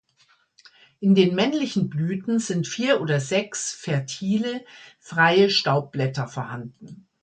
In 0.99 1.13
den 1.13 1.35
männlichen 1.35 1.87
Blüten 1.87 2.39
sind 2.39 2.67
vier 2.67 3.01
oder 3.01 3.19
sechs 3.19 3.71
fertile, 3.71 4.65
freie 4.97 5.51
Staubblätter 5.51 6.27
vorhanden. 6.27 7.05